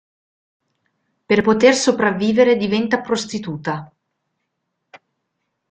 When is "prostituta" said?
3.01-3.91